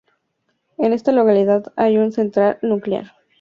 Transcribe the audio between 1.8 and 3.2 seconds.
una central nuclear.